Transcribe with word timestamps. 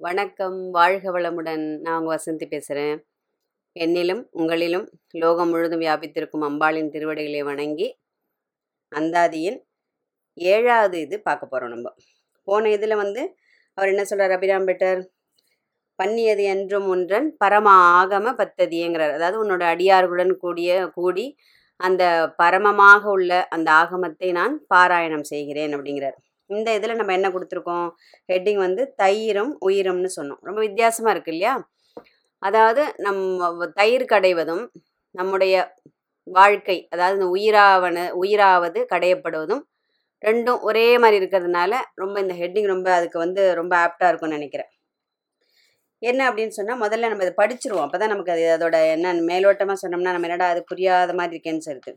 வணக்கம் 0.00 0.56
வாழ்க 0.70 1.04
வளமுடன். 1.12 1.62
நான் 1.82 1.98
உங்கள் 1.98 2.14
வசந்தி 2.14 2.46
பேசுகிறேன் 2.46 2.96
என்னிலும் 3.76 4.20
உங்களிலும் 4.32 4.84
லோகம் 5.22 5.50
முழுதும் 5.52 5.82
வியாபித்திருக்கும் 5.84 6.44
அம்பாளின் 6.48 6.90
திருவடிகளை 6.94 7.42
வணங்கி 7.42 7.86
அந்தாதியின் 8.92 9.58
ஏழாவது 10.36 10.98
இது 11.00 11.18
பார்க்க 11.20 11.44
போகிறோம் 11.46 11.72
நம்ம. 11.74 11.92
போன 12.48 12.70
இதில் 12.70 12.96
வந்து 12.96 13.22
அவர் 13.78 13.92
என்ன 13.92 14.04
சொல்கிறார் 14.04 14.36
அபிராம்பெட்டர் 14.36 15.00
பண்ணியது 15.98 16.44
என்றும் 16.54 16.90
ஒன்றன் 16.94 17.30
பரம 17.36 17.76
ஆகம 17.94 18.34
பத்ததியங்கிறார் 18.42 19.16
அதாவது 19.18 19.40
உன்னோட 19.44 19.64
அடியார்களுடன் 19.74 20.34
கூடிய 20.36 20.90
கூடி 20.98 21.26
அந்த 21.80 22.04
பரமமாக 22.42 23.02
உள்ள 23.16 23.32
அந்த 23.48 23.70
ஆகமத்தை 23.80 24.30
நான் 24.32 24.56
பாராயணம் 24.74 25.28
செய்கிறேன் 25.32 25.74
அப்படிங்கிறார். 25.76 26.18
இந்த 26.50 26.68
இதில் 26.78 26.98
நம்ம 27.00 27.14
என்ன 27.18 27.28
கொடுத்துருக்கோம்? 27.34 27.88
ஹெட்டிங் 28.28 28.60
வந்து 28.66 28.82
தயிரும் 29.02 29.52
உயிரும்னு 29.68 30.10
சொன்னோம். 30.18 30.40
ரொம்ப 30.48 30.60
வித்தியாசமாக 30.60 31.14
இருக்கு 31.14 31.32
இல்லையா? 31.34 31.54
அதாவது 32.42 32.82
நம்ம 33.06 33.66
தயிர் 33.80 34.04
கடைவதும் 34.14 34.64
நம்முடைய 35.14 35.54
வாழ்க்கை 36.26 36.76
அதாவது 36.94 37.16
இந்த 37.18 37.28
உயிராவன 37.36 37.98
உயிராவது 38.22 38.80
கடையப்படுவதும் 38.92 39.62
ரெண்டும் 40.22 40.60
ஒரே 40.68 40.86
மாதிரி 41.02 41.16
இருக்கிறதுனால 41.20 41.72
ரொம்ப 42.02 42.16
இந்த 42.24 42.34
ஹெட்டிங் 42.42 42.68
ரொம்ப 42.74 42.88
அதுக்கு 42.98 43.18
வந்து 43.24 43.42
ரொம்ப 43.60 43.72
ஆப்டாக 43.84 44.10
இருக்கும்னு 44.10 44.38
நினைக்கிறேன். 44.38 44.70
என்ன 46.02 46.20
அப்படின்னு 46.30 46.56
சொன்னால் 46.58 46.80
முதல்ல 46.84 47.10
நம்ம 47.10 47.24
இதை 47.26 47.34
படிச்சிருவோம். 47.42 47.86
அப்போ 47.86 47.98
தான் 47.98 48.12
நமக்கு 48.14 48.32
அது 48.34 48.44
அதோட 48.56 48.76
என்ன 48.94 49.12
மேலோட்டமாக 49.30 49.78
சொன்னோம்னா 49.82 50.14
நம்ம 50.16 50.28
என்னடா 50.28 50.48
அது 50.54 50.62
புரியாத 50.70 51.12
மாதிரி 51.20 51.34
இருக்கேன்னு 51.36 51.66
சொல்லிட்டு. 51.68 51.92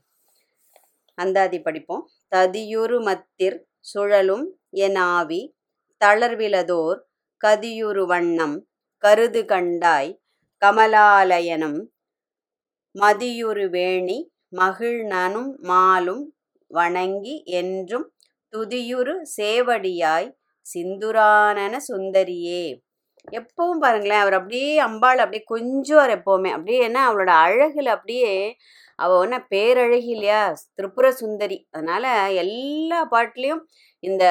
அந்தாதி 1.18 1.58
படிப்போம். 1.68 2.04
ததியுரு 2.36 2.98
மத்திர் 3.10 3.58
சுழலும் 3.86 4.46
என் 4.86 5.00
ஆவி 5.12 5.42
தளர்விலதோர் 6.02 7.00
கதியுரு 7.42 8.04
வண்ணம் 8.06 8.58
கருது 9.04 9.42
கண்டாய் 9.46 10.12
கமலாலயனும் 10.62 11.80
மதியுரு 12.96 13.66
வேணி 13.70 14.18
மகிழ்நனும் 14.58 15.52
மாலும் 15.70 16.24
வணங்கி 16.72 17.36
என்றும் 17.60 18.08
துதியுரு 18.54 19.14
சேவடியாய் 19.38 20.30
சிந்துரானன 20.66 21.74
சுந்தரியே. 21.90 22.64
எப்பவும் 23.32 23.82
பாருங்களேன் 23.82 24.24
அவர் 24.24 24.38
அப்படியே 24.40 24.72
அம்பாள் 24.80 25.22
அப்படியே 25.24 25.44
கொஞ்சுவார் 25.54 26.14
எப்போவுமே. 26.18 26.50
அப்படியே 26.52 26.80
என்ன 26.80 27.00
அவளோட 27.10 27.32
அழகில் 27.46 27.90
அப்படியே 27.96 28.34
அவள் 29.00 29.24
என்ன 29.26 29.38
பேரழகி 29.54 30.10
இல்லையா? 30.16 30.40
திரிபுர 30.78 31.08
சுந்தரி 31.22 31.58
அதனால் 31.76 32.08
எல்லா 32.44 33.00
பாட்டுலேயும் 33.14 33.62
இந்த 34.04 34.24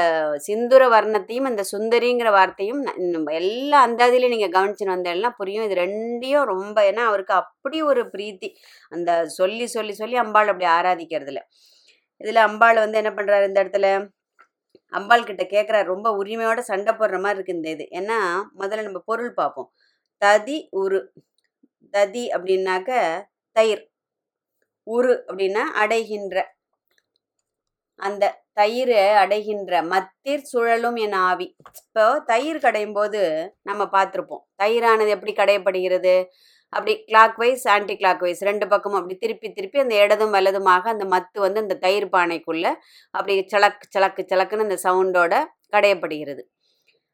சிந்துர 0.47 0.83
வர்ணத்தையும் 0.95 1.49
இந்த 1.51 1.63
சுந்தரிங்கிற 1.73 2.31
வார்த்தையும் 2.37 2.81
எல்லா 2.83 2.95
அந்த 3.19 3.33
எல்லா 3.43 3.79
அந்தாதிலையும் 3.87 4.35
நீங்கள் 4.35 4.55
கவனிச்சுன்னு 4.57 4.95
வந்த 4.95 5.11
எல்லாம் 5.17 5.39
புரியும். 5.41 5.67
இது 5.69 5.77
ரெண்டையும் 5.83 6.49
ரொம்ப 6.53 6.77
ஏன்னா 6.91 7.05
அவருக்கு 7.11 7.35
அப்படி 7.43 7.79
ஒரு 7.93 8.05
பிரீத்தி. 8.15 8.51
அந்த 8.93 9.11
சொல்லி 9.39 9.69
சொல்லி 9.77 9.95
சொல்லி 10.03 10.19
அம்பாள் 10.25 10.53
அப்படி 10.53 10.69
ஆராதிக்கிறதுல 10.79 11.43
இதில் 12.21 12.47
அம்பாள் 12.49 12.83
வந்து 12.85 13.01
என்ன 13.03 13.11
பண்ணுறாரு 13.17 13.47
இந்த 13.51 13.61
இடத்துல? 13.65 13.89
அம்பாள் 14.93 15.29
கிட்ட 15.29 15.45
கேட்குறாரு 15.55 15.87
ரொம்ப 15.95 16.09
உரிமையோட 16.21 16.61
சண்டை 16.71 16.93
போடுற 16.99 17.19
மாதிரி 17.25 17.39
இருக்கு 17.39 17.57
இந்த 17.59 17.69
இது. 17.77 17.85
ஏன்னா 18.01 18.19
முதல்ல 18.61 18.87
நம்ம 18.89 19.01
பொருள் 19.11 19.33
பார்ப்போம். 19.41 19.69
ததி 20.23 20.59
உரு 20.83 21.01
ததி 21.95 22.25
அப்படின்னாக்க 22.37 22.91
தயிர். 23.57 23.83
உரு 24.95 25.15
அப்படின்னா 25.29 25.63
அடைகின்ற. 25.83 26.37
அந்த 27.99 28.25
தயிர் 28.59 28.97
அடைகின்ற 29.23 29.73
மத்திர் 29.93 30.45
சுழலும் 30.51 30.99
என் 31.05 31.17
ஆவி. 31.29 31.47
இப்போ 31.81 32.05
தயிர் 32.31 32.65
கடையும் 32.65 32.97
போது 32.99 33.21
நம்ம 33.69 33.83
பார்த்துருப்போம். 33.97 34.43
தயிரானது 34.63 35.15
எப்படி 35.17 35.33
கடையப்படுகிறது? 35.41 36.15
அப்படி 36.73 36.93
clock 37.09 37.37
wise 37.43 37.65
anti 37.75 37.95
clock 38.01 38.23
wise 38.27 38.43
ரெண்டு 38.49 38.67
பக்கமும் 38.73 38.99
அப்படி 39.01 39.17
திருப்பி 39.25 39.49
திருப்பி 39.59 39.79
அந்த 39.85 39.95
இடதும் 40.05 40.35
வலதுமாக 40.37 40.85
அந்த 40.95 41.05
மத்து 41.15 41.39
வந்து 41.45 41.63
அந்த 41.65 41.77
தயிர் 41.85 42.09
பானைக்குள்ள 42.17 42.67
அப்படி 43.15 43.35
சலக் 43.53 43.87
சலக்கு 43.95 44.23
சலக்குன்னு 44.33 44.67
அந்த 44.69 44.79
சவுண்டோட 44.87 45.35
கடையப்படுகிறது. 45.75 46.43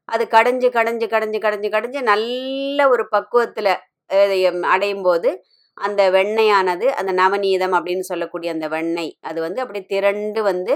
அது 0.09 0.25
கடைஞ்சு 0.37 0.69
கடைஞ்சு 0.79 1.07
கடைஞ்சு 1.15 1.39
கடைஞ்சு 1.45 1.69
கடைஞ்சு 1.75 2.01
நல்ல 2.13 2.89
ஒரு 2.95 3.05
பக்குவத்தில் 3.15 3.73
அடையும் 4.75 5.05
போது 5.09 5.29
அந்த 5.79 6.03
வெண்ணெயானது 6.11 6.87
அந்த 6.93 7.13
நவநீதம் 7.13 7.75
அப்படின்னு 7.79 8.05
சொல்லக்கூடிய 8.09 8.49
அந்த 8.53 8.67
வெண்ணெய் 8.69 9.13
அது 9.21 9.39
வந்து 9.41 9.61
அப்படி 9.61 9.81
திரண்டு 9.85 10.41
வந்து 10.43 10.75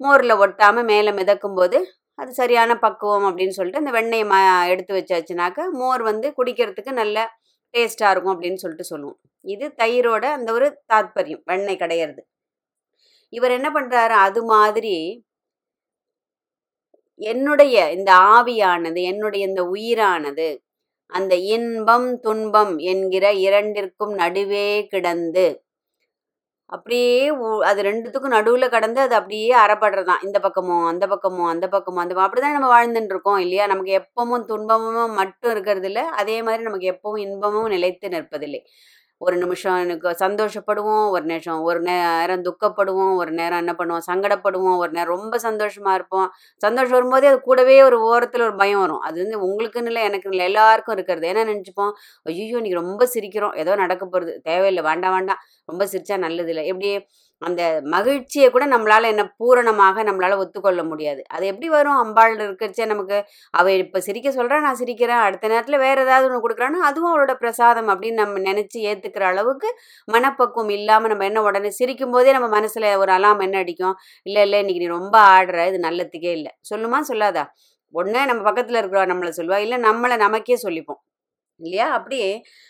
மோரில் 0.00 0.34
ஒட்டாமல் 0.36 0.84
மேலே 0.84 1.12
மிதக்கும் 1.12 1.56
போது 1.56 1.78
அது 2.18 2.30
சரியான 2.32 2.72
பக்குவம் 2.78 3.26
அப்படின்னு 3.30 3.56
சொல்லிட்டு 3.58 3.82
அந்த 3.82 3.92
வெண்ணெயை 3.98 4.26
ம 4.26 4.36
எடுத்து 4.72 4.92
வச்சாச்சுனாக்கா 4.94 5.64
மோர் 5.72 6.02
வந்து 6.02 6.28
குடிக்கிறதுக்கு 6.38 6.92
நல்ல 6.92 7.18
டேஸ்ட்டாக 7.74 8.12
இருக்கும் 8.12 8.34
அப்படின்னு 8.34 8.62
சொல்லிட்டு 8.62 8.90
சொல்லுவோம். 8.92 9.18
இது 9.44 9.66
தயிரோட 9.78 10.24
அந்த 10.38 10.48
ஒரு 10.52 10.66
தாத்பரியம் 10.92 11.42
வெண்ணெய் 11.44 11.80
கிடையிறது. 11.82 12.22
இவர் 13.32 13.52
என்ன 13.58 13.68
பண்ணுறாரு 13.76 14.14
அது 14.26 14.40
மாதிரி 14.44 14.96
என்னுடைய 17.20 17.76
இந்த 17.96 18.10
ஆவியானது 18.36 19.00
என்னுடைய 19.02 19.42
இந்த 19.46 19.62
உயிரானது 19.74 20.48
அந்த 21.12 21.34
இன்பம் 21.54 22.20
துன்பம் 22.20 22.78
என்கிற 22.86 23.26
இரண்டிற்கும் 23.46 24.14
நடுவே 24.14 24.68
கிடந்து. 24.86 25.46
அப்படியே 26.70 27.18
அது 27.64 27.80
ரெண்டுத்துக்கும் 27.82 28.34
நடுவில் 28.34 28.68
கடந்து 28.68 29.00
அது 29.00 29.14
அப்படியே 29.14 29.50
அறப்படுறதான். 29.54 30.22
இந்த 30.22 30.38
பக்கமும் 30.40 30.84
அந்த 30.84 31.04
பக்கமும் 31.06 31.46
அந்த 31.46 31.66
பக்கமும் 31.68 32.02
அந்த 32.02 32.12
பக்கம் 32.14 32.26
அப்படிதான் 32.26 32.56
நம்ம 32.58 32.70
வாழ்ந்துட்டு 32.74 33.12
இருக்கோம் 33.14 33.38
இல்லையா? 33.38 33.66
நமக்கு 33.66 33.92
எப்பவும் 34.00 34.44
துன்பமும் 34.44 35.14
மட்டும் 35.14 35.50
இருக்கிறது 35.50 35.86
இல்லை 35.86 36.04
அதே 36.22 36.42
மாதிரி 36.42 36.62
நமக்கு 36.62 36.90
எப்பவும் 36.94 37.22
இன்பமும் 37.26 37.68
நிலைத்து 37.68 38.08
நிற்பதில்லை. 38.08 38.60
ஒரு 39.20 39.36
நிமிஷம் 39.36 39.76
எனக்கு 39.76 40.08
சந்தோஷப்படுவோம் 40.24 41.04
ஒரு 41.10 41.24
நிமிஷம் 41.24 41.60
ஒரு 41.60 41.80
நேரம் 41.80 42.42
துக்கப்படுவோம் 42.42 43.14
ஒரு 43.16 43.32
நேரம் 43.32 43.58
என்ன 43.58 43.72
பண்ணுவோம் 43.78 44.04
சங்கடப்படுவோம் 44.10 44.76
ஒரு 44.76 44.90
நேரம் 44.92 45.14
ரொம்ப 45.16 45.38
சந்தோஷமா 45.42 45.92
இருப்போம். 45.94 46.28
சந்தோஷம் 46.60 46.96
வரும்போதே 46.98 47.26
அது 47.26 47.40
கூடவே 47.40 47.82
ஒரு 47.82 47.98
ஓரத்தில் 48.02 48.40
ஒரு 48.40 48.56
பயம் 48.56 48.80
வரும். 48.80 49.00
அது 49.00 49.16
வந்து 49.22 49.38
உங்களுக்குன்னு 49.46 49.90
இல்லை 49.92 50.02
எனக்கு 50.02 50.30
இல்லை 50.30 50.44
எல்லாருக்கும் 50.44 50.96
இருக்கிறது. 50.96 51.26
என்ன 51.28 51.44
நினச்சிப்போம்? 51.44 51.92
ஐயோ 52.26 52.56
இன்னைக்கு 52.56 52.80
ரொம்ப 52.80 53.08
சிரிக்கிறோம். 53.14 53.54
ஏதோ 53.56 53.74
நடக்க 53.74 54.02
போகிறது 54.06 54.34
தேவையில்லை 54.42 54.82
வேண்டாம் 54.82 55.14
வேண்டாம். 55.14 55.40
ரொம்ப 55.66 55.84
சிரிச்சா 55.92 56.18
நல்லது 56.18 56.48
இல்லை. 56.48 56.66
எப்படி 56.66 56.90
அந்த 57.42 57.62
மகிழ்ச்சியை 57.94 58.46
கூட 58.50 58.64
நம்மளால 58.66 59.08
என்ன 59.12 59.22
பூரணமாக 59.38 60.02
நம்மளால 60.04 60.36
ஒத்துக்கொள்ள 60.42 60.82
முடியாது. 60.84 61.22
அது 61.28 61.44
எப்படி 61.46 61.68
வரும்? 61.68 61.98
அம்பாள் 62.02 62.34
இருக்கிறச்சே 62.38 62.86
நமக்கு 62.86 63.16
அவ 63.54 63.72
இப்போ 63.82 64.00
சிரிக்க 64.00 64.28
சொல்றா 64.30 64.58
நான் 64.60 64.78
சிரிக்கிறேன் 64.82 65.22
அடுத்த 65.26 65.50
நேரத்தில் 65.52 65.78
வேற 65.78 65.96
ஏதாவது 66.06 66.26
ஒன்று 66.28 66.44
கொடுக்குறான்னா 66.46 66.80
அதுவும் 66.90 67.10
அவளோட 67.12 67.34
பிரசாதம் 67.42 67.90
அப்படின்னு 67.94 68.22
நம்ம 68.22 68.42
நினைச்சு 68.48 68.78
ஏத்துக்கிற 68.90 69.26
அளவுக்கு 69.32 69.70
மனப்பக்குவம் 70.08 70.72
இல்லாம 70.78 71.08
நம்ம 71.12 71.26
என்ன 71.30 71.42
உடனே 71.42 71.72
சிரிக்கும் 71.80 72.14
போதே 72.16 72.32
நம்ம 72.38 72.50
மனசுல 72.58 72.94
ஒரு 73.02 73.12
அலாம் 73.18 73.44
என்ன 73.48 73.58
அடிக்கும்? 73.64 73.96
இல்லை 74.26 74.42
இல்லை 74.46 74.60
இன்னைக்கு 74.60 74.84
நீ 74.84 74.90
ரொம்ப 74.98 75.16
ஆடுற 75.34 75.66
இது 75.72 75.80
நல்லதுக்கே 75.88 76.32
இல்லை. 76.38 76.52
சொல்லுமா 76.72 77.00
சொல்லாதா? 77.12 77.44
ஒண்ணு 77.94 78.20
நம்ம 78.30 78.40
பக்கத்துல 78.48 78.80
இருக்கிறவ 78.80 79.06
நம்மளை 79.12 79.32
சொல்லுவா 79.38 79.58
இல்லை 79.66 79.78
நம்மளை 79.88 80.16
நமக்கே 80.24 80.56
சொல்லிப்போம். 80.66 81.00
இல்லையா? 81.60 81.86
அப்படியே 81.96 82.28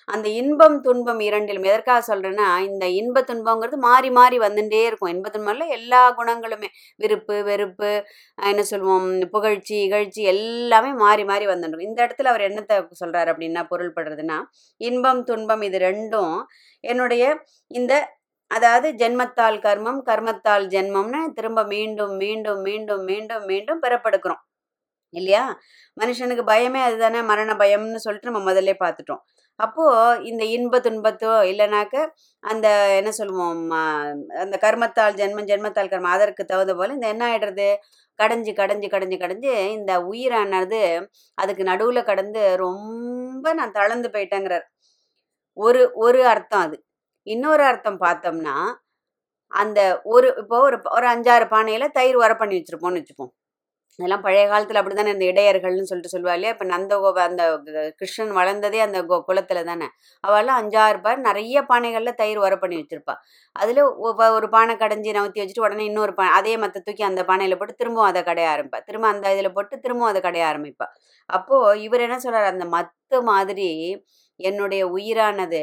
அந்த 0.09 0.27
இன்பம் 0.41 0.77
துன்பம் 0.83 1.21
இரண்டிலும் 1.29 1.67
எதற்காக 1.71 2.01
சொல்றேன்னா 2.09 2.49
இந்த 2.69 2.85
இன்ப 3.01 3.23
துன்பங்கிறது 3.31 3.79
மாறி 3.87 4.11
மாறி 4.19 4.39
வந்துட்டே 4.45 4.83
இருக்கும். 4.89 5.13
இன்ப 5.15 5.31
துன்பம்ல 5.37 5.67
எல்லா 5.79 6.03
குணங்களுமே 6.19 6.69
விருப்பு 7.01 7.37
வெறுப்பு 7.51 7.91
என்ன 8.51 8.65
சொல்லுவோம் 8.73 9.09
புகழ்ச்சி 9.35 9.75
இகழ்ச்சி 9.87 10.23
எல்லாமே 10.35 10.93
மாறி 11.05 11.25
மாறி 11.33 11.47
வந்துடும். 11.53 11.87
இந்த 11.89 11.99
இடத்துல 12.07 12.33
அவர் 12.35 12.47
என்னத்தை 12.49 12.79
சொல்றாரு 13.03 13.31
அப்படின்னா 13.35 13.65
பொருள்படுறதுன்னா 13.73 14.39
இன்பம் 14.81 15.23
துன்பம் 15.31 15.65
இது 15.71 15.81
ரெண்டும் 15.89 16.37
என்னுடைய 16.85 17.25
இந்த 17.71 17.93
அதாவது 18.51 18.89
ஜென்மத்தால் 19.01 19.57
கர்மம் 19.65 20.01
கர்மத்தால் 20.09 20.67
ஜென்மம்னு 20.75 21.21
திரும்ப 21.39 21.61
மீண்டும் 21.73 22.15
மீண்டும் 22.23 22.61
மீண்டும் 22.69 23.05
மீண்டும் 23.11 23.45
மீண்டும் 23.51 23.83
பிறப்படுக்கிறோம். 23.85 24.43
இல்லையா? 25.17 25.45
மனுஷனுக்கு 25.97 26.45
பயமே 26.49 26.81
அதுதானே 26.87 27.21
மரண 27.31 27.53
பயம்னு 27.63 28.05
சொல்லிட்டு 28.05 28.31
நம்ம 28.31 28.43
முதல்ல 28.49 28.75
பார்த்துட்டோம். 28.83 29.23
அப்போ 29.61 29.85
இந்த 30.31 30.43
இன்ப 30.55 30.79
துன்பத்தோ 30.87 31.33
இல்லைனாக்க 31.51 31.95
அந்த 32.45 32.67
என்ன 32.99 33.11
சொல்லுவோம் 33.19 33.61
அந்த 34.43 34.57
கர்மத்தால் 34.65 35.17
ஜென்மம் 35.21 35.49
ஜென்மத்தால் 35.51 35.93
கர்மம் 35.93 36.17
அதற்கு 36.17 36.43
தகுந்த 36.45 36.75
போல 36.75 36.97
இந்த 36.97 37.09
என்ன 37.15 37.25
ஆயிடுறது? 37.31 37.69
கடைஞ்சு 38.19 38.53
கடைஞ்சு 38.61 38.89
கடைஞ்சு 38.93 39.19
கடைஞ்சு 39.23 39.55
இந்த 39.77 39.93
உயிரானது 40.11 40.83
அதுக்கு 41.39 41.65
நடுவில் 41.71 42.09
கடந்து 42.11 42.43
ரொம்ப 42.65 43.55
நான் 43.55 43.77
தளர்ந்து 43.79 44.11
போயிட்டேங்கிறார். 44.15 44.67
ஒரு 45.57 45.83
ஒரு 46.05 46.21
அர்த்தம் 46.33 46.65
அது. 46.67 46.77
இன்னொரு 47.27 47.65
அர்த்தம் 47.71 48.01
பார்த்தோம்னா 48.05 48.57
அந்த 49.53 49.81
ஒரு 50.15 50.29
இப்போ 50.43 50.57
ஒரு 50.67 50.77
ஒரு 50.97 51.07
அஞ்சாறு 51.13 51.47
பானையில 51.53 51.87
தயிர் 51.99 52.19
வர 52.25 52.33
பண்ணி 52.37 52.57
வச்சிருப்போம்னு 52.59 53.01
வச்சுப்போம். 53.01 53.33
இதெல்லாம் 53.99 54.25
பழைய 54.25 54.45
காலத்தில் 54.49 54.79
அப்படி 54.79 54.95
தானே 54.97 55.13
இந்த 55.15 55.25
இடையர்கள்னு 55.31 55.89
சொல்லிட்டு 55.91 56.13
சொல்லுவா 56.15 56.33
இல்லையா? 56.37 56.53
இப்போ 56.55 56.67
நந்தகோப 56.73 57.19
அந்த 57.29 57.43
கிருஷ்ணன் 58.01 58.33
வளர்ந்ததே 58.39 58.81
அந்த 58.87 58.99
கோ 59.11 59.17
குளத்துல 59.29 59.63
தானே. 59.71 59.87
அவெல்லாம் 60.25 60.59
அஞ்சாறு 60.63 60.99
பேர் 61.07 61.21
நிறைய 61.29 61.63
பானைகளில் 61.71 62.19
தயிர் 62.21 62.41
வர 62.47 62.55
பண்ணி 62.65 62.77
வச்சிருப்பா. 62.81 63.15
அதில் 63.57 63.81
ஒரு 64.39 64.49
பானை 64.57 64.75
கடைஞ்சி 64.83 65.17
நவுத்தி 65.19 65.41
வச்சுட்டு 65.43 65.65
உடனே 65.67 65.87
இன்னொரு 65.91 66.15
பானை 66.19 66.33
அதே 66.41 66.55
மற்ற 66.65 66.83
தூக்கி 66.87 67.05
அந்த 67.11 67.25
பானையில் 67.31 67.59
போட்டு 67.63 67.77
திரும்பவும் 67.83 68.11
அதை 68.11 68.23
கடைய 68.29 68.49
ஆரம்பிப்பா. 68.55 68.81
திரும்ப 68.91 69.09
அந்த 69.15 69.33
இதில் 69.37 69.55
போட்டு 69.59 69.77
திரும்பவும் 69.87 70.13
அதை 70.13 70.23
கடைய 70.29 70.45
ஆரம்பிப்பா. 70.53 70.89
அப்போது 71.31 71.81
இவர் 71.87 72.05
என்ன 72.09 72.19
சொல்றாரு? 72.27 72.49
அந்த 72.55 72.67
மத்து 72.77 73.19
மாதிரி 73.33 73.71
என்னுடைய 74.41 74.83
உயிரானது 74.87 75.63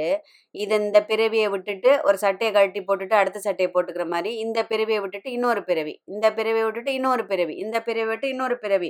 இது 0.56 0.76
இந்த 0.76 1.00
பிறவியை 1.02 1.50
விட்டுட்டு 1.50 1.92
ஒரு 2.04 2.18
சட்டையை 2.18 2.52
கழட்டி 2.56 2.82
போட்டுட்டு 2.82 3.14
அடுத்த 3.14 3.40
சட்டையை 3.40 3.70
போட்டுக்கிற 3.74 4.06
மாதிரி 4.08 4.32
இந்த 4.38 4.60
பிறவியை 4.64 5.02
விட்டுட்டு 5.02 5.32
இன்னொரு 5.32 5.64
பிறவி 5.64 6.02
இந்த 6.06 6.32
பிறவியை 6.32 6.64
விட்டுட்டு 6.64 6.94
இன்னொரு 6.94 7.26
பிறவி 7.26 7.56
இந்த 7.56 7.80
பிறவியை 7.80 8.06
விட்டு 8.06 8.28
இன்னொரு 8.28 8.58
பிறவி. 8.60 8.90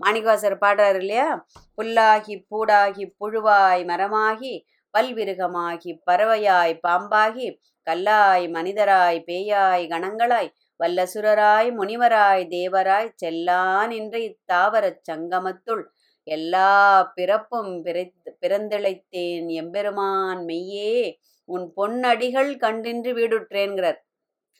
மாணிக்கவாசர் 0.00 0.56
பாடுறாரு 0.60 0.98
இல்லையா? 0.98 1.46
புல்லாகி 1.82 2.34
பூடாகி 2.50 3.04
புழுவாய் 3.18 3.82
மரமாகி 3.84 4.54
பல்விருகமாகி 4.94 5.90
பறவையாய் 6.10 6.74
பாம்பாகி 6.88 7.48
கல்லாய் 7.86 8.46
மனிதராய் 8.50 9.20
பேயாய் 9.26 9.84
கணங்களாய் 9.86 10.50
வல்லசுரராய் 10.80 11.68
முனிவராய் 11.78 12.44
தேவராய் 12.48 13.14
செல்லான் 13.22 13.90
என்ற 13.90 14.18
இத்தாவரச் 14.18 15.02
சங்கமத்துள். 15.10 15.82
எல்லா 16.30 17.04
பிறப்பும் 17.14 17.84
பிறத்- 17.84 18.12
பிறந்திழைத்தேன். 18.40 19.46
எம்பெருமான் 19.46 20.44
மெய்யே 20.44 21.14
உன் 21.44 21.72
பொன்னடிகள் 21.76 22.56
கண்டின்று 22.56 23.12
வீடுற்றேன்கிறார். 23.12 23.96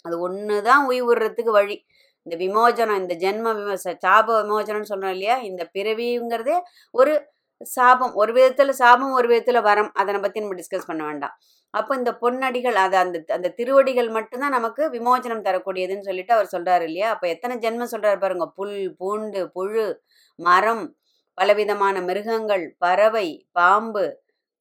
அது 0.03 0.21
ஒன்று 0.21 0.63
தான் 0.63 0.87
உயிர் 0.87 1.43
வழி. 1.45 1.87
இந்த 2.23 2.45
விமோச்சனம் 2.45 2.97
இந்த 2.97 3.15
ஜென்ம 3.15 3.57
விமோச 3.57 3.97
சாப 4.07 4.43
விமோச்சனம்னு 4.43 4.83
சொல்கிறோம் 4.83 5.13
இல்லையா? 5.13 5.37
இந்த 5.37 5.71
பிறவிங்கிறதே 5.75 6.61
ஒரு 6.91 7.29
சாபம். 7.63 8.15
ஒரு 8.15 8.33
விதத்தில் 8.33 8.73
சாபம் 8.73 9.13
ஒரு 9.13 9.29
விதத்தில் 9.29 9.61
வரம். 9.61 9.93
அதனை 9.95 10.21
பற்றி 10.21 10.41
நம்ம 10.41 10.55
டிஸ்கஸ் 10.55 10.87
பண்ண 10.87 11.05
வேண்டாம். 11.05 11.39
அப்போ 11.71 11.95
இந்த 11.95 12.19
பொன்னடிகள் 12.21 12.73
அது 12.73 12.97
அந்த 12.97 13.25
அந்த 13.27 13.49
திருவடிகள் 13.49 14.09
மட்டும்தான் 14.09 14.51
நமக்கு 14.51 14.91
விமோசனம் 14.91 15.45
தரக்கூடியதுன்னு 15.45 16.01
சொல்லிட்டு 16.01 16.35
அவர் 16.35 16.49
சொல்றாரு 16.57 16.83
இல்லையா? 16.83 17.11
அப்போ 17.11 17.29
எத்தனை 17.29 17.57
ஜென்மம் 17.57 17.87
சொல்றாரு 17.91 18.19
பாருங்க. 18.19 18.47
புல் 18.47 18.95
பூண்டு 18.97 19.51
புழு 19.51 20.03
மரம் 20.37 20.95
பலவிதமான 21.39 21.97
மிருகங்கள் 22.03 22.65
பறவை 22.79 23.29
பாம்பு 23.53 24.07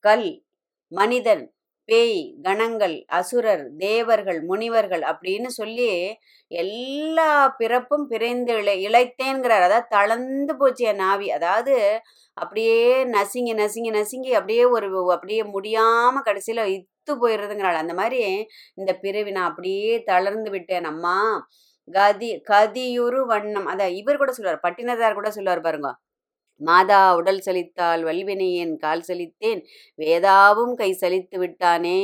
கல் 0.03 0.29
மனிதன் 0.91 1.43
பேய் 1.89 2.17
கணங்கள் 2.41 2.95
அசுரர் 3.19 3.63
தேவர்கள் 3.77 4.39
முனிவர்கள் 4.41 5.03
அப்படின்னு 5.11 5.49
சொல்லி 5.55 5.87
எல்லா 6.51 7.29
பிறப்பும் 7.57 8.05
பிறந்து 8.07 8.53
இழை 8.53 8.75
இழைத்தேங்கிறார் 8.85 9.65
அதாவது 9.67 9.87
தளர்ந்து 9.89 10.53
போச்சு 10.55 10.83
என் 10.85 11.01
நாவி 11.03 11.27
அதாவது 11.31 11.75
அப்படியே 12.37 12.77
நசுங்கி 13.13 13.53
நசுங்கி 13.53 13.91
நசுங்கி 13.91 14.31
அப்படியே 14.33 14.65
ஒரு 14.75 14.87
அப்படியே 15.11 15.43
முடியாம 15.55 16.21
கடைசியில 16.27 16.65
இத்து 16.75 17.13
போயிடுறதுங்கிறாள் 17.21 17.81
அந்த 17.81 17.93
மாதிரி 17.93 18.21
இந்த 18.77 18.91
பிறவி 19.03 19.31
நான் 19.31 19.49
அப்படியே 19.51 19.91
தளர்ந்து 20.03 20.51
விட்டேன் 20.51 20.85
அம்மா. 20.85 21.17
கதி 21.87 22.29
கதியுரு 22.49 23.19
வண்ணம். 23.27 23.67
அதான் 23.71 23.95
இவர் 23.95 24.21
கூட 24.21 24.31
சொல்லுவார். 24.31 24.63
பட்டினதார் 24.65 25.17
கூட 25.19 25.29
சொல்லுவார் 25.31 25.61
பாருங்க. 25.61 25.89
மாதா 26.61 27.01
உடல் 27.19 27.41
சலித்தால் 27.47 28.03
வல்வினையேன் 28.09 28.73
கால் 28.77 29.05
சலித்தேன். 29.09 29.61
வேதாவும் 29.99 30.73
கை 30.81 30.91
சலித்து 31.01 31.37
விட்டானே. 31.43 32.01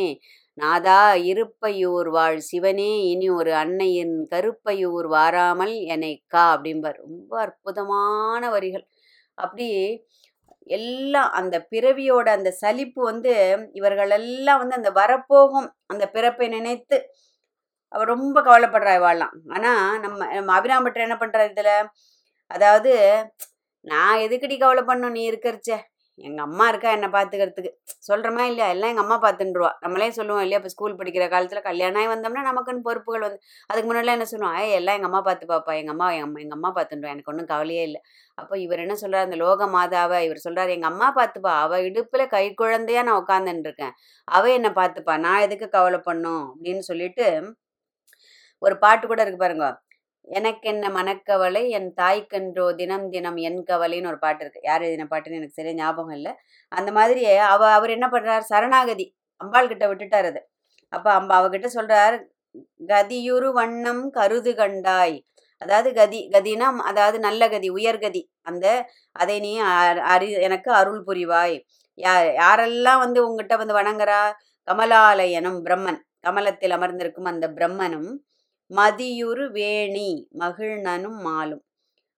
நாதா 0.58 1.00
இருப்பையூர் 1.32 2.10
வாழ் 2.18 2.40
சிவனே. 2.50 2.92
இனி 3.12 3.28
ஒரு 3.40 3.52
அன்னையின் 3.64 4.16
கருப்பையூர் 4.34 5.08
வாராமல் 5.16 5.76
என்னை 5.96 6.14
கா 6.28 6.44
அப்படிம்பார். 6.56 7.00
ரொம்ப 7.06 7.32
அற்புதமான 7.46 8.44
வரிகள். 8.56 8.86
அப்படி 9.38 9.68
எல்லாம் 10.70 11.32
அந்த 11.40 11.56
பிறவியோட 11.72 12.28
அந்த 12.38 12.50
சலிப்பு 12.62 13.02
வந்து 13.10 13.34
இவர்களெல்லாம் 13.80 14.62
வந்து 14.62 14.80
அந்த 14.80 14.92
வரப்போகும் 15.00 15.68
அந்த 15.94 16.06
பிறப்பை 16.16 16.48
நினைத்து 16.56 16.98
அவர் 17.92 18.12
ரொம்ப 18.14 18.38
கவலைப்படுறா 18.48 18.94
இவாள்லாம் 19.00 19.36
ஆனால் 19.56 20.00
நம்ம 20.06 20.20
நம்ம 20.38 20.54
அபிராம்பட்டர் 20.60 21.06
என்ன 21.08 21.18
பண்ணுற 21.22 21.42
இதில்? 21.52 21.74
அதாவது 22.52 22.94
நான் 23.86 24.22
எதுக்குடி 24.26 24.56
கவலை 24.60 24.84
பண்ணும் 24.86 25.16
நீ 25.16 25.22
இருக்கிறச்ச. 25.32 25.70
எங்க 26.20 26.40
அம்மா 26.42 26.66
இருக்கா 26.72 26.90
என்னை 26.92 27.08
பாத்துக்கிறதுக்கு. 27.10 27.72
சொல்றோமா 28.08 28.44
இல்லையா? 28.50 28.68
எல்லாம் 28.74 28.92
எங்க 28.92 29.04
அம்மா 29.04 29.18
பார்த்துட்டுருவா 29.24 29.72
நம்மளே 29.82 30.08
சொல்லுவோம் 30.18 30.44
இல்லையா? 30.44 30.60
இப்போ 30.62 30.72
ஸ்கூல் 30.74 30.98
படிக்கிற 31.00 31.26
காலத்துல 31.34 31.62
கல்யாணம் 31.62 32.00
ஆகி 32.02 32.10
வந்தோம்னா 32.12 32.44
நமக்குன்னு 32.50 32.86
பொறுப்புகள் 32.88 33.26
வந்து. 33.26 33.40
அதுக்கு 33.70 33.88
முன்னாடிலாம் 33.90 34.18
என்ன 34.18 34.28
சொல்லுவோம்? 34.32 34.56
ஏய் 34.62 34.76
எல்லாம் 34.78 34.98
எங்க 34.98 35.10
அம்மா 35.10 35.22
பார்த்து 35.22 35.52
பாப்பா. 35.54 35.74
எங்க 35.82 35.94
அம்மா 35.96 36.08
எங்க 36.14 36.28
அம்மா 36.28 36.42
எங்க 36.46 36.56
அம்மா 36.60 36.72
பார்த்துட்டுருவா 36.78 37.14
எனக்கு 37.16 37.32
ஒன்றும் 37.34 37.52
கவலையே 37.54 37.84
இல்லை. 37.90 38.02
அப்போ 38.38 38.56
இவர் 38.66 38.84
என்ன 38.86 38.98
சொல்றாரு? 39.04 39.28
அந்த 39.30 39.40
லோக 39.44 39.68
மாதாவை. 39.76 40.20
இவர் 40.28 40.46
சொல்றாரு 40.48 40.76
எங்க 40.78 40.90
அம்மா 40.94 41.10
பார்த்துப்பா 41.20 41.54
அவ 41.64 41.82
இடுப்புல 41.90 42.26
கை 42.36 42.46
குழந்தையா 42.64 43.04
நான் 43.10 43.22
உட்காந்துட்டு 43.24 43.70
இருக்கேன். 43.70 43.96
அவ 44.28 44.44
என்ன 44.60 44.72
பார்த்துப்பா 44.80 45.16
நான் 45.28 45.46
எதுக்கு 45.48 45.70
கவலை 45.70 46.02
பண்ணும் 46.06 46.46
அப்படின்னு 46.52 46.86
சொல்லிட்டு 46.92 47.28
ஒரு 48.62 48.76
பாட்டு 48.78 49.06
கூட 49.08 49.22
இருக்கு 49.24 49.40
பாருங்க. 49.40 49.66
எனக்கென்ன 50.28 50.86
மனக்கவலை 50.98 51.62
என் 51.78 51.90
தாய்க்கன்றோ 52.00 52.66
தினம் 52.80 53.06
தினம் 53.10 53.38
என் 53.48 53.60
கவலைன்னு 53.70 54.10
ஒரு 54.12 54.20
பாட்டு 54.24 54.44
இருக்கு. 54.44 54.62
யார் 54.64 54.86
எழுதின 54.88 55.08
பாட்டுன்னு 55.12 55.40
எனக்கு 55.40 55.58
சரியா 55.60 55.76
ஞாபகம் 55.82 56.16
இல்லை. 56.18 56.34
அந்த 56.72 56.90
மாதிரி 56.98 57.22
அவ 57.54 57.62
அவர் 57.78 57.96
என்ன 57.98 58.08
பண்றார்? 58.16 58.46
சரணாகதி. 58.52 59.06
அம்பாள் 59.42 59.72
கிட்ட 59.72 59.86
விட்டுட்டார் 59.92 60.30
அது. 60.32 60.42
அப்ப 60.94 61.08
அம்பா 61.20 61.36
அவகிட்ட 61.42 61.68
சொல்றார் 61.78 62.16
கதியுரு 62.92 63.50
வண்ணம் 63.60 64.04
கருது 64.18 64.52
கண்டாய். 64.62 65.16
அதாவது 65.62 65.90
கதி 66.00 66.20
கதினா 66.36 66.68
அதாவது 66.92 67.18
நல்ல 67.28 67.44
கதி 67.54 67.70
உயர்கதி 67.78 68.22
அந்த 68.50 68.66
அதை 69.16 69.38
நீ 69.46 69.52
அரி 69.84 70.02
அறி 70.14 70.28
எனக்கு 70.48 70.70
அருள் 70.80 71.02
புரிவாய். 71.08 71.56
யா 71.98 72.14
யாரெல்லாம் 72.42 73.02
வந்து 73.06 73.20
உங்ககிட்ட 73.28 73.56
வந்து 73.62 73.76
வணங்குறா? 73.80 74.22
கமலாலயனும் 74.68 75.60
பிரம்மன். 75.68 76.00
கமலத்தில் 76.28 76.76
அமர்ந்திருக்கும் 76.78 77.32
அந்த 77.34 77.46
பிரம்மனும் 77.58 78.10
மதியுரு 78.72 79.46
வேணி 79.52 80.10
மகிழ்னனும் 80.40 81.20
மாலும். 81.28 81.64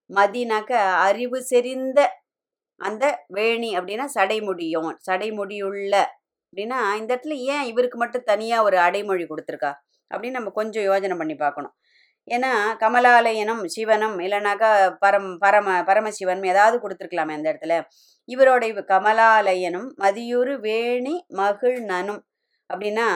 மதினாக்க 0.09 0.71
அறிவு 1.07 1.39
செறிந்த 1.49 1.99
அந்த 2.81 3.05
வேணி 3.27 3.69
அப்படின்னா 3.77 4.05
சடைமுடியோன் 4.15 4.97
சடைமுடியுள்ள 5.07 5.93
அப்படின்னா 6.47 6.79
இந்த 6.95 7.09
இடத்துல 7.15 7.35
ஏன் 7.53 7.63
இவருக்கு 7.63 7.97
மட்டும் 7.97 8.25
தனியாக 8.25 8.63
ஒரு 8.63 8.77
அடைமொழி 8.79 9.25
கொடுத்துருக்கா? 9.25 9.71
அப்படின்னு 10.11 10.37
நம்ம 10.39 10.51
கொஞ்சம் 10.51 10.83
யோசனை 10.83 11.17
பண்ணி 11.17 11.35
பார்க்கணும். 11.35 11.73
ஏன்னா 12.27 12.51
கமலாலயனும் 12.79 13.61
சிவனும் 13.65 14.15
இல்லைனாக்கா 14.19 14.69
பரம் 15.05 15.29
பரம 15.39 15.83
பரமசிவன் 15.83 16.43
ஏதாவது 16.43 16.77
கொடுத்துருக்கலாமே 16.83 17.35
அந்த 17.37 17.47
இடத்துல. 17.53 17.75
இவரோட 18.29 18.63
கமலாலயனும் 18.93 19.89
மதியூர் 20.03 20.53
வேணி 20.59 21.15
மகிழ்னனும் 21.37 22.21
அப்படின்னா 22.69 23.07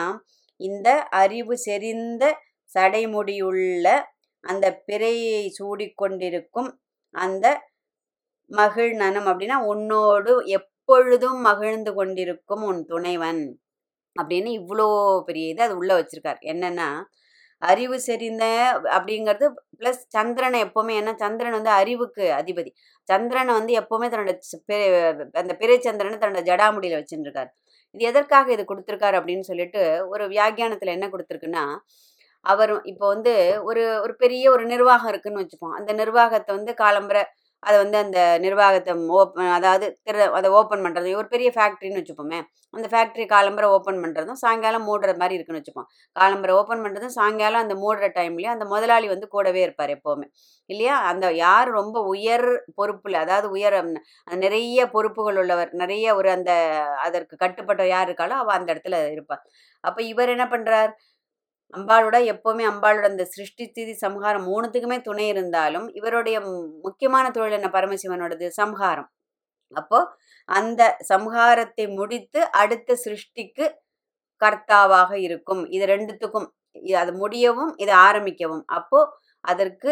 இந்த 0.60 0.90
அறிவு 1.22 1.56
செறிந்த 1.58 2.24
சடைமுடியுள்ள 2.74 3.88
அந்த 4.44 4.84
பிறையை 4.88 5.52
சூடிக்கொண்டிருக்கும் 5.60 6.70
அந்த 7.16 7.46
மகிழ்நனம் 8.52 9.28
அப்படின்னா 9.32 9.56
உன்னோடு 9.66 10.44
எப்பொழுதும் 10.46 11.42
மகிழ்ந்து 11.42 11.94
கொண்டிருக்கும் 11.94 12.64
உன் 12.64 12.86
துணைவன் 12.86 13.44
அப்படின்னு 14.16 14.50
இவ்வளோ 14.62 14.88
பெரிய 15.24 15.48
இது 15.48 15.62
அது 15.64 15.78
உள்ளே 15.78 15.96
வச்சிருக்கார். 15.96 16.40
என்னன்னா 16.42 16.88
அறிவு 17.62 18.00
செறிந்த 18.08 18.44
அப்படிங்கிறது 18.84 19.46
ப்ளஸ் 19.80 20.00
சந்திரனை 20.08 20.64
எப்போவுமே 20.64 20.94
ஏன்னா 21.00 21.16
சந்திரன் 21.16 21.52
வந்து 21.52 21.70
அறிவுக்கு 21.70 22.22
அதிபதி. 22.22 22.72
சந்திரனை 23.04 23.54
வந்து 23.54 23.74
எப்போவுமே 23.80 24.08
தன்னோட 24.10 24.34
பெ- 24.68 25.30
அந்த 25.34 25.56
பிறை 25.56 25.80
சந்திரனை 25.80 26.18
தன்னோட 26.18 26.44
ஜடாமுடியில் 26.46 27.00
வச்சுருக்கார் 27.02 27.52
இது 27.96 28.06
எதற்காக 28.06 28.52
இது 28.52 28.64
கொடுத்துருக்காரு 28.64 29.18
அப்படின்னு 29.20 29.40
சொல்லிட்டு 29.40 30.08
ஒரு 30.08 30.28
வியாக்கியானத்தில் 30.28 30.90
என்ன 30.90 31.08
கொடுத்துருக்குன்னா 31.08 31.64
அவர் 32.46 32.74
இப்போ 32.86 33.06
வந்து 33.08 33.34
ஒரு 33.64 33.84
ஒரு 34.04 34.14
பெரிய 34.16 34.44
ஒரு 34.52 34.64
நிர்வாகம் 34.66 35.12
இருக்குன்னு 35.12 35.44
வச்சுப்போம். 35.44 35.76
அந்த 35.80 35.92
நிர்வாகத்தை 35.94 36.52
வந்து 36.58 36.74
காலம்பரை 36.84 37.24
அதை 37.64 37.76
வந்து 37.78 37.98
அந்த 37.98 38.20
நிர்வாகத்தை 38.46 38.94
ஓப்பன் 39.18 39.52
அதாவது 39.58 39.88
திற 40.08 40.24
அதை 40.38 40.50
ஓப்பன் 40.60 40.84
பண்ணுறது 40.86 41.10
ஒரு 41.20 41.28
பெரிய 41.28 41.50
ஃபேக்ட்ரின்னு 41.56 42.00
வச்சுப்போமே 42.02 42.40
அந்த 42.74 42.88
ஃபேக்ட்ரி 42.92 43.26
காலம்பரை 43.34 43.68
ஓப்பன் 43.76 44.00
பண்ணுறதும் 44.04 44.40
சாயங்காலம் 44.42 44.86
மூடுற 44.90 45.12
மாதிரி 45.18 45.36
இருக்குன்னு 45.38 45.62
வச்சுப்போம். 45.62 45.88
காலம்பரை 46.16 46.54
ஓப்பன் 46.60 46.84
பண்ணுறதும் 46.86 47.14
சாயங்காலம் 47.18 47.64
அந்த 47.66 47.76
மூடுற 47.84 48.08
டைம்லேயும் 48.18 48.54
அந்த 48.54 48.66
முதலாளி 48.66 49.08
வந்து 49.08 49.28
கூடவே 49.28 49.62
இருப்பார் 49.64 49.94
எப்போவுமே. 49.98 50.28
இல்லையா? 50.70 50.96
அந்த 51.12 51.26
யார் 51.44 51.70
ரொம்ப 51.72 51.98
உயர் 52.14 52.48
பொறுப்பில் 52.76 53.18
அதாவது 53.24 53.48
உயர் 53.50 53.78
அந்த 53.80 54.00
நிறைய 54.46 54.88
பொறுப்புகள் 54.96 55.40
உள்ளவர் 55.44 55.72
நிறைய 55.74 56.16
ஒரு 56.16 56.32
அந்த 56.32 56.52
அதற்கு 57.06 57.36
கட்டுப்பட்ட 57.36 57.86
யார் 57.88 58.08
இருக்காளோ 58.10 58.38
அவள் 58.42 58.58
அந்த 58.60 58.70
இடத்துல 58.74 58.98
இருப்பாள் 59.16 59.44
அப்போ 59.84 60.02
இவர் 60.12 60.30
என்ன 60.30 60.46
பண்ணுறார் 60.52 60.92
அம்பாளோட 61.74 62.16
எப்போவுமே 62.32 62.64
அம்பாளோட 62.72 63.04
அந்த 63.04 63.26
சிருஷ்டி 63.26 63.66
ஸ்திதி 63.66 63.94
சம்ஹாரம் 63.94 64.48
மூணுத்துக்குமே 64.48 65.02
துணை 65.02 65.28
இருந்தாலும் 65.28 65.94
இவருடைய 65.94 66.38
முக்கியமான 66.82 67.32
தொழில் 67.32 67.58
என்ன? 67.60 67.70
பரமசிவனோடது 67.74 68.48
சம்ஹாரம். 68.48 69.10
அப்போ 69.72 70.00
அந்த 70.50 70.82
சம்ஹாரத்தை 71.14 71.96
முடித்து 71.96 72.52
அடுத்த 72.54 72.98
சிருஷ்டிக்கு 73.06 73.66
கர்த்தாவாக 74.42 75.14
இருக்கும். 75.20 75.70
இது 75.70 75.86
ரெண்டுத்துக்கும் 75.86 76.48
அது 76.96 77.14
முடியவும் 77.14 77.74
இதை 77.78 77.96
ஆரம்பிக்கவும். 77.96 78.64
அப்போ 78.70 79.00
அதற்கு 79.44 79.92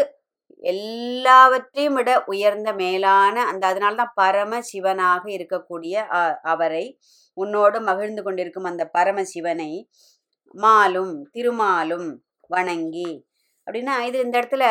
எல்லாவற்றையும் 0.63 1.93
விட 1.93 2.23
உயர்ந்த 2.25 2.73
மேலான 2.73 3.45
அந்த 3.45 3.67
அதனால்தான் 3.67 4.11
பரம 4.15 4.61
சிவனாக 4.61 5.23
இருக்கக்கூடிய 5.29 5.95
அ- 6.13 6.39
அவரை 6.43 6.85
உன்னோடு 7.37 7.81
மகிழ்ந்து 7.81 8.23
கொண்டிருக்கும் 8.23 8.63
அந்த 8.63 8.87
பரம 8.87 9.23
சிவனை 9.23 9.71
மாலும் 10.55 11.13
திருமாலும் 11.35 12.09
வணங்கி. 12.49 13.09
அப்படின்னா 13.67 13.95
இது 14.07 14.17
இந்த 14.25 14.35
இடத்துல 14.41 14.65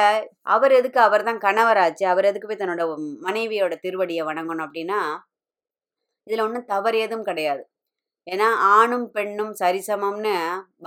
அவர் 0.55 0.73
எதுக்கு 0.81 1.01
அவர் 1.07 1.27
தான் 1.29 1.43
கணவராச்சு 1.47 2.05
அவர் 2.13 2.29
எதுக்கு 2.31 2.49
போய் 2.51 2.63
தன்னோட 2.63 2.85
மனைவியோட 3.27 3.75
திருவடியை 3.85 4.23
வணங்கணும் 4.31 4.67
அப்படின்னா 4.69 5.01
இதில் 6.27 6.45
ஒன்றும் 6.47 6.69
தவறு 6.73 6.99
எதுவும் 7.07 7.29
கிடையாது. 7.31 7.63
ஏன்னா 8.27 8.49
ஆணும் 8.77 9.07
பெண்ணும் 9.17 9.53
சரிசமம்னு 9.63 10.35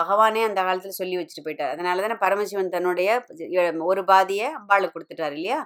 பகவானே 0.02 0.42
அந்த 0.50 0.60
காலத்தில் 0.68 1.00
சொல்லி 1.00 1.16
வச்சுட்டு 1.20 1.46
போயிட்டார். 1.48 1.74
அதனால 1.76 2.02
தானே 2.06 2.18
பரமசிவன் 2.26 2.74
தன்னுடைய 2.76 3.10
ஒரு 3.92 4.04
பாதியை 4.12 4.48
அம்பாளுக்கு 4.60 4.96
கொடுத்துட்டார் 4.98 5.36
இல்லையா? 5.40 5.60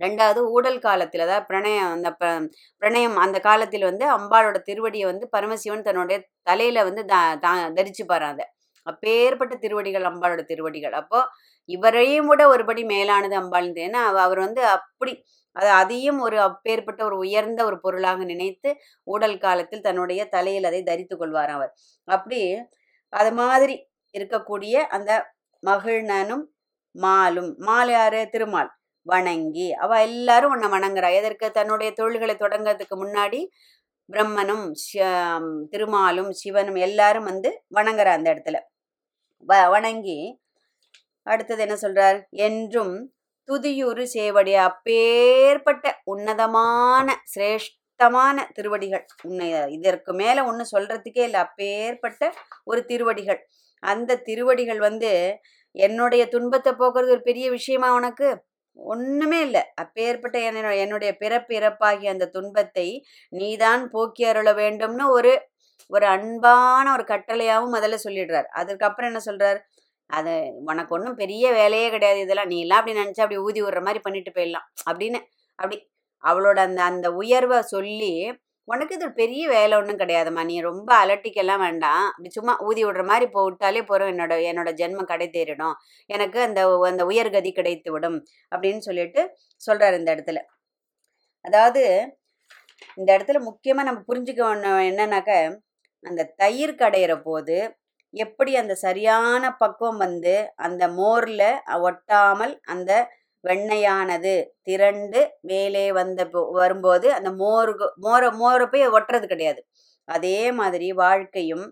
ரெண்டாவது 0.00 0.36
ஊடல் 0.36 0.78
காலத்தில் 0.78 1.20
அதாவது 1.20 1.46
பிரணயம் 1.48 1.90
அந்த 1.90 2.12
ப- 2.12 2.48
பிரணயம் 2.82 3.14
அந்த 3.14 3.40
காலத்தில் 3.40 3.82
வந்து 3.82 4.10
அம்பாளோட 4.12 4.56
திருவடியை 4.68 5.04
வந்து 5.04 5.28
பரமசிவன் 5.28 5.82
தன்னுடைய 5.82 6.28
தலையில 6.42 6.82
வந்து 6.82 7.04
த 7.04 7.14
தா- 7.16 7.72
தரிச்சுப்பாராம் 7.72 8.30
அதை 8.30 8.44
அப்பேற்பட்ட 8.82 9.56
திருவடிகள் 9.56 10.02
அம்பாளோட 10.02 10.44
திருவடிகள். 10.44 10.92
அப்போ 10.92 11.26
இவரையும் 11.64 12.26
விட 12.26 12.56
ஒருபடி 12.56 12.84
மேலானது 12.84 13.36
அம்பாள் 13.36 13.72
ஏன்னா 13.72 13.92
அவர் 13.92 14.38
வந்து 14.38 14.66
அப்படி 14.66 15.24
அது 15.52 15.68
அதையும் 15.68 16.20
ஒரு 16.20 16.40
அப்பேற்பட்ட 16.40 17.04
ஒரு 17.04 17.16
உயர்ந்த 17.16 17.64
ஒரு 17.64 17.80
பொருளாக 17.80 18.24
நினைத்து 18.24 18.76
ஊடல் 19.04 19.38
காலத்தில் 19.38 19.80
தன்னுடைய 19.80 20.24
தலையில் 20.24 20.64
அதை 20.64 20.82
தரித்து 20.82 21.16
கொள்வார் 21.16 21.50
அவர். 21.50 21.74
அப்படி 22.04 22.58
அது 23.08 23.32
மாதிரி 23.32 23.88
இருக்கக்கூடிய 24.18 24.72
அந்த 24.72 25.34
மகிழ்நனும் 25.66 26.44
மாலும். 27.02 27.56
மால் 27.56 27.90
யாரு? 27.90 28.28
திருமால். 28.30 28.75
வணங்கி 29.06 29.72
அவ 29.72 30.02
எல்லாரும் 30.02 30.50
உன்னை 30.50 30.68
வணங்குறா. 30.68 31.14
எதற்கு? 31.14 31.50
தன்னுடைய 31.50 31.92
தொழில்களை 31.92 32.34
தொடங்கிறதுக்கு 32.34 32.94
முன்னாடி 32.96 33.48
பிரம்மனும் 34.12 34.72
ஷ- 34.92 35.64
திருமாலும் 35.70 36.32
சிவனும் 36.32 36.74
எல்லாரும் 36.74 37.24
வந்து 37.24 37.64
வணங்குறா 37.74 38.12
அந்த 38.18 38.34
இடத்துல. 38.34 38.56
வ 39.48 39.68
வணங்கி 39.70 40.40
அடுத்தது 41.22 41.62
என்ன 41.62 41.74
சொல்றார்? 41.74 42.20
என்றும் 42.30 43.14
துதியுறு 43.48 44.06
சேவடி 44.14 44.54
அப்பேற்பட்ட 44.54 46.00
உன்னதமான 46.04 47.22
சிரேஷ்டமான 47.34 48.52
திருவடிகள். 48.52 49.06
உன்னை 49.22 49.72
இதற்கு 49.72 50.12
மேல 50.14 50.44
ஒன்று 50.44 50.66
சொல்றதுக்கே 50.78 51.22
இல்லை. 51.22 51.40
அப்பேற்பட்ட 51.40 52.32
ஒரு 52.64 52.84
திருவடிகள். 52.84 53.48
அந்த 53.80 54.16
திருவடிகள் 54.16 54.78
வந்து 54.78 55.38
என்னுடைய 55.72 56.28
துன்பத்தை 56.28 56.72
போக்குறது 56.72 57.10
ஒரு 57.10 57.22
பெரிய 57.22 57.50
விஷயமா 57.50 57.94
உனக்கு? 57.94 58.44
ஒண்ணுமே 58.76 59.40
இல்லை. 59.40 59.62
அப்பேற்பட்ட 59.74 60.38
என்னோட 60.38 60.76
என்னுடைய 60.76 61.16
பிறப்பு 61.16 61.54
இறப்பாகிய 61.56 62.08
அந்த 62.08 62.28
துன்பத்தை 62.28 62.88
நீதான் 63.32 63.90
போக்கி 63.90 64.24
அருள 64.24 64.52
வேண்டும்னு 64.54 65.06
ஒரு 65.10 65.32
ஒரு 65.90 66.06
அன்பான 66.06 66.92
ஒரு 66.92 67.04
கட்டளையாவும் 67.08 67.74
முதல்ல 67.74 67.96
சொல்லிடுறார். 68.04 68.48
அதுக்கப்புறம் 68.52 69.10
என்ன 69.10 69.20
சொல்றார்? 69.26 69.58
அது 70.10 70.32
உனக்கு 70.66 70.94
ஒன்றும் 70.94 71.14
பெரிய 71.14 71.52
வேலையே 71.52 71.90
கிடையாது. 71.90 72.20
இதெல்லாம் 72.20 72.46
நீ 72.46 72.60
எல்லாம் 72.60 72.78
அப்படி 72.78 72.98
நினச்சா 72.98 73.24
அப்படி 73.26 73.38
ஊதி 73.38 73.62
விடுற 73.62 73.80
மாதிரி 73.80 73.98
பண்ணிட்டு 73.98 74.32
போயிடலாம். 74.36 74.66
அப்படின்னு 74.90 75.20
அப்படி 75.58 75.78
அவளோட 76.24 76.58
அந்த 76.58 76.82
அந்த 76.82 77.12
உயர்வை 77.12 77.62
சொல்லி 77.62 78.12
உனக்கு 78.68 78.94
இது 78.98 79.06
பெரிய 79.20 79.42
வேலை 79.54 79.74
ஒன்றும் 79.80 80.00
கிடையாதும்மா. 80.00 80.42
நீ 80.50 80.56
ரொம்ப 80.68 80.90
அலட்டிக்கெல்லாம் 81.02 81.62
வேண்டாம். 81.66 82.04
அப்படி 82.10 82.30
சும்மா 82.38 82.54
ஊதி 82.68 82.82
விடுற 82.86 83.02
மாதிரி 83.10 83.26
போட்டாலே 83.36 83.82
போகிறோம் 83.90 84.10
என்னோட 84.14 84.34
என்னோட 84.50 84.70
ஜென்மம் 84.80 85.10
கடை 85.12 85.28
தேறிடும். 85.36 85.76
எனக்கு 86.10 86.40
அந்த 86.48 86.60
அந்த 86.90 87.04
உயர்கதி 87.12 87.52
கிடைத்து 87.60 87.90
விடும் 87.96 88.18
அப்படின்னு 88.52 88.82
சொல்லிட்டு 88.88 89.22
சொல்கிறார் 89.62 89.98
இந்த 90.00 90.10
இடத்துல. 90.16 90.40
அதாவது 91.44 91.82
இந்த 92.98 93.08
இடத்துல 93.16 93.38
முக்கியமாக 93.48 93.88
நம்ம 93.88 94.00
புரிஞ்சுக்க 94.08 94.42
என்னன்னாக்க 94.90 95.32
அந்த 96.04 96.22
தயிர் 96.42 96.80
கடையிற 96.82 97.12
போது 97.28 97.56
எப்படி 98.14 98.52
அந்த 98.60 98.74
சரியான 98.84 99.44
பக்குவம் 99.62 100.00
வந்து 100.04 100.34
அந்த 100.66 100.84
மோரில் 100.98 101.48
ஒட்டாமல் 101.88 102.54
அந்த 102.74 102.90
வெண்ணையானது 103.46 104.34
திரண்டு 104.62 105.20
மேலே 105.42 105.84
வந்த 105.98 106.20
வரும்போது 106.58 107.08
அந்த 107.18 107.30
மோருக்கு 107.42 107.86
மோர 108.06 108.22
மோரை 108.40 108.66
போய் 108.66 108.94
ஒட்டுறது 108.98 109.26
கிடையாது. 109.32 109.60
அதே 110.08 110.38
மாதிரி 110.60 110.88
வாழ்க்கையும் 111.02 111.66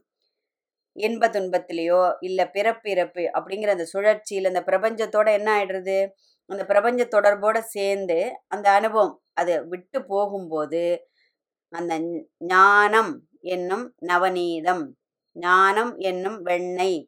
இன்ப 0.97 1.29
துன்பத்திலேயோ 1.37 2.03
இல்லை 2.21 2.45
பிறப்பு 2.57 2.89
இறப்பு 2.91 3.23
அப்படிங்கிற 3.37 3.71
அந்த 3.77 3.87
சுழற்சியில் 3.93 4.51
அந்த 4.51 4.63
பிரபஞ்சத்தோட 4.69 5.29
என்ன 5.39 5.49
ஆயிடுறது? 5.57 5.99
அந்த 6.51 6.63
பிரபஞ்ச 6.71 7.03
தொடர்போட 7.15 7.59
சேர்ந்து 7.77 8.19
அந்த 8.55 8.67
அனுபவம் 8.79 9.15
அது 9.35 9.55
விட்டு 9.73 9.99
போகும்போது 10.13 10.83
அந்த 11.73 11.95
ஞானம் 12.53 13.13
என்னும் 13.55 13.87
நவநீதம் 14.11 14.85
ஞானம் 15.37 15.93
என்னும் 16.11 16.39
வெண்ணெய் 16.43 16.99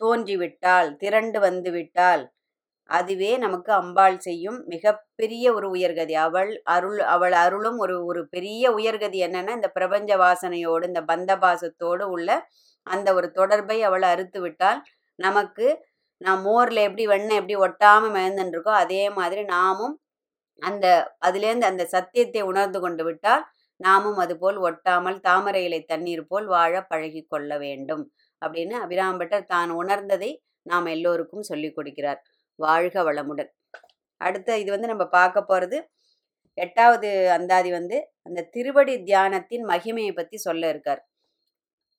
தோன்றிவிட்டால் 0.00 0.88
திரண்டு 0.96 1.38
வந்து 1.40 1.70
விட்டால் 1.76 2.22
அதுவே 2.90 3.30
நமக்கு 3.44 3.70
அம்பாள் 3.72 4.18
செய்யும் 4.18 4.58
மிகப்பெரிய 4.72 5.44
ஒரு 5.56 5.68
உயர்கதி. 5.76 6.14
அவள் 6.26 6.50
அருள் 6.74 7.00
அவள் 7.14 7.34
அருளும் 7.44 7.78
ஒரு 7.84 7.96
ஒரு 8.10 8.20
பெரிய 8.34 8.64
உயர்கதி 8.78 9.18
என்னன்னா 9.26 9.54
இந்த 9.58 9.70
பிரபஞ்ச 9.78 10.10
வாசனையோடு 10.24 10.84
இந்த 10.90 11.02
பந்தபாசத்தோடு 11.10 12.06
உள்ள 12.14 12.30
அந்த 12.86 13.08
ஒரு 13.18 13.28
தொடர்பை 13.32 13.78
அவள் 13.88 14.04
அறுத்து 14.12 14.40
விட்டால் 14.44 14.80
நமக்கு 15.18 15.66
நான் 16.20 16.42
மோரில் 16.46 16.86
எப்படி 16.86 17.04
வெண்ணெய் 17.06 17.40
எப்படி 17.40 17.56
ஒட்டாமல் 17.66 18.14
மிதந்துருக்கோ 18.16 18.72
அதே 18.82 19.02
மாதிரி 19.18 19.42
நாமும் 19.54 19.94
அந்த 20.62 20.86
அதுலேருந்து 21.26 21.68
அந்த 21.70 21.84
சத்தியத்தை 21.94 22.42
உணர்ந்து 22.50 22.78
கொண்டு 22.84 23.04
விட்டால் 23.08 23.42
நாமும் 23.80 24.18
அதுபோல் 24.24 24.58
ஒட்டாமல் 24.68 25.18
தாமரை 25.20 25.62
இலை 25.66 25.80
தண்ணீர் 25.84 26.24
போல் 26.28 26.46
வாழ 26.46 26.74
பழகி 26.90 27.22
கொள்ள 27.24 27.50
வேண்டும். 27.64 28.04
அப்படின்னு 28.42 28.76
அபிராம்பட்டர் 28.84 29.50
தான் 29.54 29.70
உணர்ந்ததை 29.80 30.30
நாம் 30.66 30.86
எல்லோருக்கும் 30.94 31.48
சொல்லிக் 31.50 31.76
கொடுக்கிறார். 31.76 32.20
வாழ்க 32.58 33.02
வளமுடன். 33.02 33.50
அடுத்த 34.20 34.58
இது 34.58 34.70
வந்து 34.70 34.86
நம்ம 34.86 35.04
பார்க்க 35.06 35.42
போகிறது 35.42 35.78
எட்டாவது 36.58 37.30
அந்தாதி 37.30 37.70
வந்து 37.70 37.96
அந்த 38.22 38.46
திருவடி 38.50 38.94
தியானத்தின் 39.02 39.64
மகிமையை 39.72 40.14
பற்றி 40.14 40.36
சொல்ல 40.36 40.68
இருக்கார். 40.68 41.02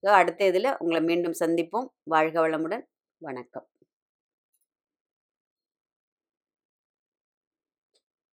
அடுத்த 0.03 0.45
இதில் 0.45 0.75
உங்களை 0.77 1.01
மீண்டும் 1.03 1.39
சந்திப்போம். 1.39 1.87
வாழ்க 2.03 2.47
வளமுடன். 2.47 2.85
வணக்கம். 3.21 3.67